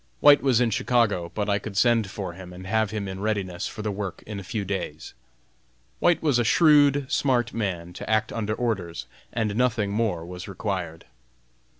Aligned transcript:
White 0.19 0.41
was 0.41 0.59
in 0.59 0.71
Chicago, 0.71 1.31
but 1.35 1.47
I 1.47 1.59
could 1.59 1.77
send 1.77 2.09
for 2.09 2.33
him 2.33 2.53
and 2.53 2.65
have 2.65 2.89
him 2.89 3.07
in 3.07 3.19
readiness 3.19 3.67
for 3.67 3.83
the 3.83 3.91
work 3.91 4.23
in 4.25 4.39
a 4.39 4.43
few 4.43 4.65
days. 4.65 5.13
White 5.99 6.23
was 6.23 6.39
a 6.39 6.43
shrewd, 6.43 7.05
smart 7.07 7.53
man 7.53 7.93
to 7.93 8.09
act 8.09 8.33
under 8.33 8.55
orders, 8.55 9.05
and 9.31 9.55
nothing 9.55 9.91
more 9.91 10.25
was 10.25 10.47
required. 10.47 11.05